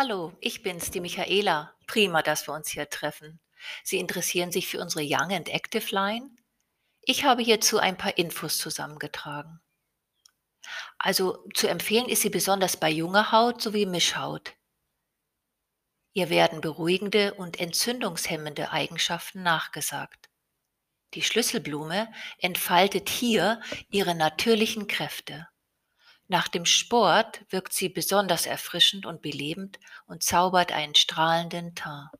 Hallo, 0.00 0.32
ich 0.40 0.62
bin's, 0.62 0.92
die 0.92 1.00
Michaela. 1.00 1.74
Prima, 1.88 2.22
dass 2.22 2.46
wir 2.46 2.54
uns 2.54 2.68
hier 2.68 2.88
treffen. 2.88 3.40
Sie 3.82 3.98
interessieren 3.98 4.52
sich 4.52 4.68
für 4.68 4.80
unsere 4.80 5.02
Young 5.04 5.32
and 5.32 5.48
Active 5.48 5.92
Line? 5.92 6.30
Ich 7.00 7.24
habe 7.24 7.42
hierzu 7.42 7.80
ein 7.80 7.96
paar 7.96 8.16
Infos 8.16 8.58
zusammengetragen. 8.58 9.60
Also 10.98 11.44
zu 11.52 11.66
empfehlen 11.66 12.08
ist 12.08 12.22
sie 12.22 12.30
besonders 12.30 12.76
bei 12.76 12.88
junger 12.88 13.32
Haut 13.32 13.60
sowie 13.60 13.86
Mischhaut. 13.86 14.54
Ihr 16.12 16.30
werden 16.30 16.60
beruhigende 16.60 17.34
und 17.34 17.58
entzündungshemmende 17.58 18.70
Eigenschaften 18.70 19.42
nachgesagt. 19.42 20.30
Die 21.14 21.22
Schlüsselblume 21.22 22.08
entfaltet 22.38 23.08
hier 23.08 23.60
ihre 23.90 24.14
natürlichen 24.14 24.86
Kräfte. 24.86 25.48
Nach 26.28 26.46
dem 26.46 26.66
Sport 26.66 27.40
wirkt 27.48 27.72
sie 27.72 27.88
besonders 27.88 28.44
erfrischend 28.44 29.06
und 29.06 29.22
belebend 29.22 29.78
und 30.06 30.22
zaubert 30.22 30.72
einen 30.72 30.94
strahlenden 30.94 31.74
Teint. 31.74 32.10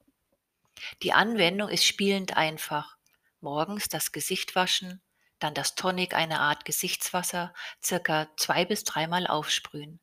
Die 1.02 1.12
Anwendung 1.12 1.68
ist 1.68 1.84
spielend 1.84 2.36
einfach. 2.36 2.96
Morgens 3.40 3.88
das 3.88 4.10
Gesicht 4.10 4.54
waschen, 4.54 5.02
dann 5.38 5.52
das 5.52 5.74
Tonic, 5.74 6.14
eine 6.14 6.40
Art 6.40 6.64
Gesichtswasser, 6.64 7.52
circa 7.84 8.28
zwei 8.36 8.64
bis 8.64 8.84
dreimal 8.84 9.26
aufsprühen. 9.26 10.00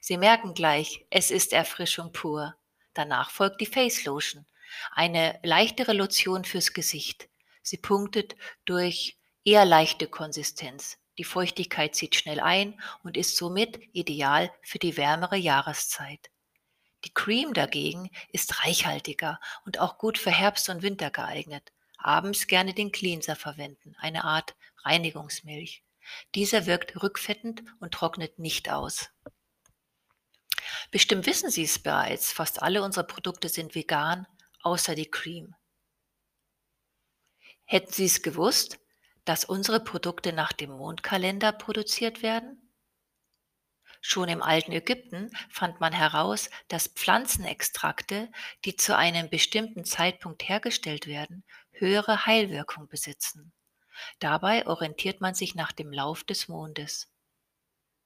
Sie 0.00 0.16
merken 0.16 0.54
gleich, 0.54 1.06
es 1.10 1.30
ist 1.30 1.52
Erfrischung 1.52 2.12
pur. 2.12 2.56
Danach 2.92 3.30
folgt 3.30 3.60
die 3.60 3.66
Face 3.66 4.04
Lotion, 4.04 4.46
eine 4.92 5.38
leichtere 5.42 5.92
Lotion 5.92 6.44
fürs 6.44 6.72
Gesicht. 6.72 7.28
Sie 7.62 7.78
punktet 7.78 8.34
durch 8.64 9.16
eher 9.44 9.64
leichte 9.64 10.08
Konsistenz. 10.08 10.98
Die 11.18 11.24
Feuchtigkeit 11.24 11.94
zieht 11.94 12.16
schnell 12.16 12.40
ein 12.40 12.80
und 13.02 13.16
ist 13.16 13.36
somit 13.36 13.80
ideal 13.92 14.52
für 14.62 14.78
die 14.78 14.96
wärmere 14.96 15.36
Jahreszeit. 15.36 16.30
Die 17.04 17.12
Cream 17.12 17.52
dagegen 17.52 18.10
ist 18.32 18.64
reichhaltiger 18.64 19.38
und 19.64 19.78
auch 19.78 19.98
gut 19.98 20.18
für 20.18 20.30
Herbst 20.30 20.68
und 20.70 20.82
Winter 20.82 21.10
geeignet. 21.10 21.72
Abends 21.98 22.46
gerne 22.46 22.74
den 22.74 22.92
Cleanser 22.92 23.36
verwenden, 23.36 23.94
eine 23.98 24.24
Art 24.24 24.56
Reinigungsmilch. 24.84 25.84
Dieser 26.34 26.66
wirkt 26.66 27.02
rückfettend 27.02 27.62
und 27.80 27.94
trocknet 27.94 28.38
nicht 28.38 28.70
aus. 28.70 29.10
Bestimmt 30.90 31.26
wissen 31.26 31.50
Sie 31.50 31.64
es 31.64 31.78
bereits, 31.78 32.32
fast 32.32 32.62
alle 32.62 32.82
unsere 32.82 33.06
Produkte 33.06 33.48
sind 33.48 33.74
vegan, 33.74 34.26
außer 34.62 34.94
die 34.94 35.10
Cream. 35.10 35.54
Hätten 37.64 37.92
Sie 37.92 38.04
es 38.04 38.22
gewusst, 38.22 38.78
dass 39.24 39.44
unsere 39.44 39.80
Produkte 39.80 40.32
nach 40.32 40.52
dem 40.52 40.70
Mondkalender 40.70 41.52
produziert 41.52 42.22
werden? 42.22 42.60
Schon 44.00 44.28
im 44.28 44.42
alten 44.42 44.72
Ägypten 44.72 45.30
fand 45.48 45.80
man 45.80 45.94
heraus, 45.94 46.50
dass 46.68 46.88
Pflanzenextrakte, 46.88 48.30
die 48.66 48.76
zu 48.76 48.94
einem 48.94 49.30
bestimmten 49.30 49.84
Zeitpunkt 49.84 50.46
hergestellt 50.46 51.06
werden, 51.06 51.42
höhere 51.72 52.26
Heilwirkung 52.26 52.86
besitzen. 52.86 53.52
Dabei 54.18 54.66
orientiert 54.66 55.20
man 55.22 55.34
sich 55.34 55.54
nach 55.54 55.72
dem 55.72 55.90
Lauf 55.90 56.22
des 56.22 56.48
Mondes. 56.48 57.08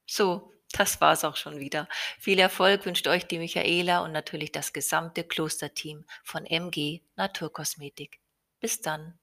So, 0.07 0.53
das 0.73 1.01
war's 1.01 1.25
auch 1.25 1.37
schon 1.37 1.59
wieder. 1.59 1.89
Viel 2.19 2.39
Erfolg 2.39 2.85
wünscht 2.85 3.09
euch 3.09 3.27
die 3.27 3.39
Michaela 3.39 4.01
und 4.05 4.13
natürlich 4.13 4.53
das 4.53 4.73
gesamte 4.73 5.25
Klosterteam 5.25 6.05
von 6.23 6.47
MG 6.47 7.01
Naturkosmetik. 7.17 8.21
Bis 8.61 8.81
dann. 8.81 9.19